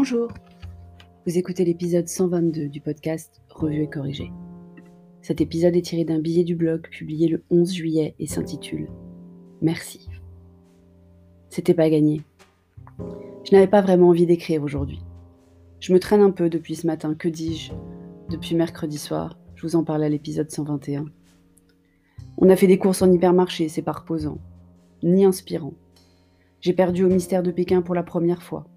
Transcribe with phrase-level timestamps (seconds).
[0.00, 0.28] Bonjour,
[1.26, 4.30] vous écoutez l'épisode 122 du podcast Revue et corrigé.
[5.22, 8.88] Cet épisode est tiré d'un billet du blog publié le 11 juillet et s'intitule
[9.60, 10.08] Merci.
[11.48, 12.22] C'était pas gagné.
[13.42, 15.00] Je n'avais pas vraiment envie d'écrire aujourd'hui.
[15.80, 17.72] Je me traîne un peu depuis ce matin, que dis-je?
[18.30, 21.06] Depuis mercredi soir, je vous en parle à l'épisode 121.
[22.36, 24.38] On a fait des courses en hypermarché, c'est pas reposant,
[25.02, 25.74] ni inspirant.
[26.60, 28.68] J'ai perdu au mystère de Pékin pour la première fois.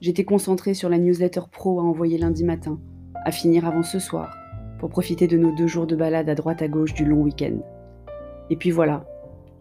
[0.00, 2.78] J'étais concentrée sur la newsletter pro à envoyer lundi matin,
[3.24, 4.36] à finir avant ce soir,
[4.78, 7.58] pour profiter de nos deux jours de balade à droite à gauche du long week-end.
[8.50, 9.06] Et puis voilà,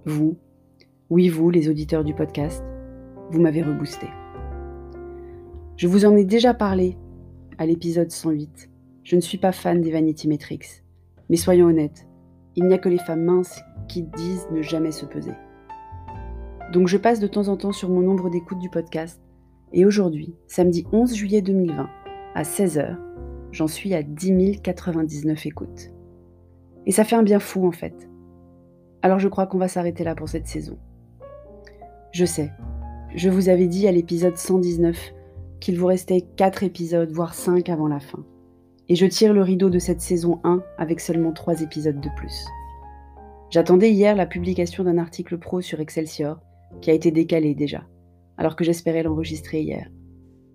[0.05, 0.37] vous,
[1.09, 2.63] oui vous, les auditeurs du podcast,
[3.31, 4.07] vous m'avez reboosté.
[5.77, 6.97] Je vous en ai déjà parlé
[7.57, 8.69] à l'épisode 108.
[9.03, 10.83] Je ne suis pas fan des Vanity Metrics.
[11.29, 12.07] Mais soyons honnêtes,
[12.55, 15.33] il n'y a que les femmes minces qui disent ne jamais se peser.
[16.73, 19.24] Donc je passe de temps en temps sur mon nombre d'écoutes du podcast.
[19.73, 21.89] Et aujourd'hui, samedi 11 juillet 2020,
[22.35, 22.97] à 16h,
[23.51, 25.91] j'en suis à 10 099 écoutes.
[26.85, 28.09] Et ça fait un bien fou en fait.
[29.01, 30.77] Alors je crois qu'on va s'arrêter là pour cette saison.
[32.11, 32.51] Je sais,
[33.15, 35.13] je vous avais dit à l'épisode 119
[35.59, 38.23] qu'il vous restait 4 épisodes, voire 5 avant la fin.
[38.87, 42.45] Et je tire le rideau de cette saison 1 avec seulement 3 épisodes de plus.
[43.49, 46.39] J'attendais hier la publication d'un article pro sur Excelsior
[46.81, 47.83] qui a été décalé déjà,
[48.37, 49.89] alors que j'espérais l'enregistrer hier.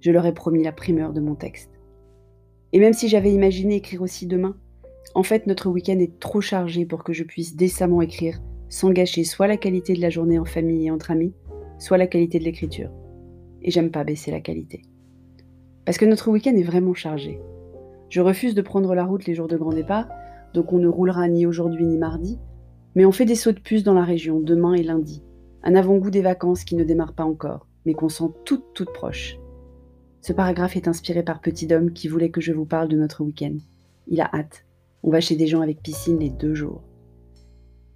[0.00, 1.70] Je leur ai promis la primeur de mon texte.
[2.73, 4.56] Et même si j'avais imaginé écrire aussi demain,
[5.14, 9.25] en fait notre week-end est trop chargé pour que je puisse décemment écrire sans gâcher
[9.25, 11.34] soit la qualité de la journée en famille et entre amis,
[11.78, 12.91] soit la qualité de l'écriture.
[13.62, 14.83] Et j'aime pas baisser la qualité.
[15.84, 17.41] Parce que notre week-end est vraiment chargé.
[18.08, 20.08] Je refuse de prendre la route les jours de grand départ,
[20.55, 22.39] donc on ne roulera ni aujourd'hui ni mardi,
[22.95, 25.23] mais on fait des sauts de puce dans la région demain et lundi,
[25.62, 29.39] un avant-goût des vacances qui ne démarrent pas encore, mais qu'on sent toutes toutes proches.
[30.20, 33.24] Ce paragraphe est inspiré par Petit Dom qui voulait que je vous parle de notre
[33.24, 33.57] week-end.
[34.07, 34.67] Il a hâte.
[35.02, 36.83] On va chez des gens avec piscine les deux jours.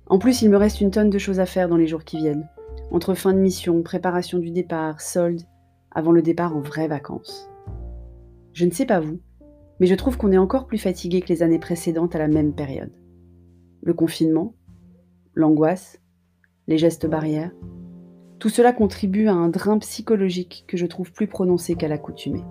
[0.06, 2.16] En plus, il me reste une tonne de choses à faire dans les jours qui
[2.16, 2.48] viennent.
[2.90, 5.42] Entre fin de mission, préparation du départ, solde,
[5.90, 7.48] avant le départ en vraies vacances.
[8.52, 9.20] Je ne sais pas vous,
[9.80, 12.54] mais je trouve qu'on est encore plus fatigué que les années précédentes à la même
[12.54, 12.92] période.
[13.82, 14.54] Le confinement,
[15.34, 16.00] l'angoisse,
[16.68, 17.52] les gestes barrières,
[18.38, 22.44] tout cela contribue à un drain psychologique que je trouve plus prononcé qu'à l'accoutumée.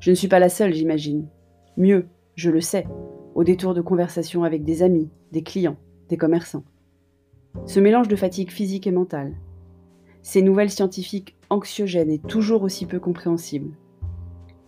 [0.00, 1.28] Je ne suis pas la seule, j'imagine.
[1.76, 2.86] Mieux, je le sais,
[3.34, 5.76] au détour de conversations avec des amis, des clients,
[6.08, 6.64] des commerçants.
[7.66, 9.34] Ce mélange de fatigue physique et mentale,
[10.22, 13.76] ces nouvelles scientifiques anxiogènes et toujours aussi peu compréhensibles,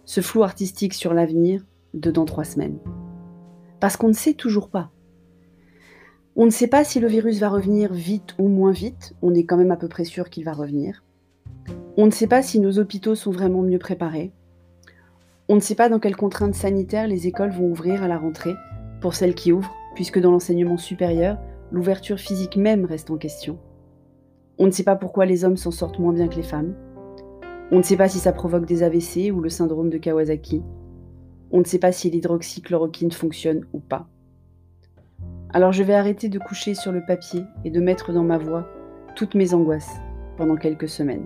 [0.04, 1.64] ce flou artistique sur l'avenir
[1.94, 2.78] de dans trois semaines.
[3.80, 4.90] Parce qu'on ne sait toujours pas.
[6.38, 9.44] On ne sait pas si le virus va revenir vite ou moins vite, on est
[9.44, 11.02] quand même à peu près sûr qu'il va revenir.
[11.96, 14.32] On ne sait pas si nos hôpitaux sont vraiment mieux préparés.
[15.48, 18.54] On ne sait pas dans quelles contraintes sanitaires les écoles vont ouvrir à la rentrée,
[19.00, 21.38] pour celles qui ouvrent, puisque dans l'enseignement supérieur,
[21.72, 23.58] l'ouverture physique même reste en question.
[24.58, 26.74] On ne sait pas pourquoi les hommes s'en sortent moins bien que les femmes.
[27.72, 30.62] On ne sait pas si ça provoque des AVC ou le syndrome de Kawasaki.
[31.50, 34.06] On ne sait pas si l'hydroxychloroquine fonctionne ou pas.
[35.56, 38.68] Alors je vais arrêter de coucher sur le papier et de mettre dans ma voix
[39.14, 39.96] toutes mes angoisses
[40.36, 41.24] pendant quelques semaines.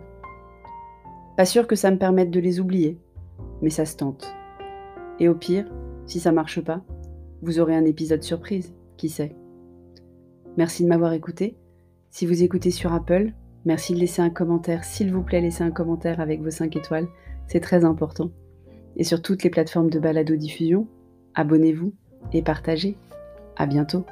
[1.37, 2.97] Pas sûr que ça me permette de les oublier,
[3.61, 4.33] mais ça se tente.
[5.19, 5.69] Et au pire,
[6.07, 6.81] si ça marche pas,
[7.43, 9.35] vous aurez un épisode surprise, qui sait.
[10.57, 11.57] Merci de m'avoir écouté.
[12.11, 13.33] Si vous écoutez sur Apple,
[13.65, 14.85] merci de laisser un commentaire.
[14.85, 17.09] S'il vous plaît, laissez un commentaire avec vos 5 étoiles.
[17.49, 18.31] C'est très important.
[18.97, 20.87] Et sur toutes les plateformes de balado-diffusion,
[21.35, 21.93] abonnez-vous
[22.33, 22.97] et partagez.
[23.57, 24.07] À bientôt.